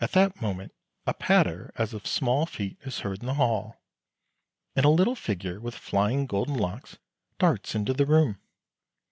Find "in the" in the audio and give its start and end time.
3.18-3.34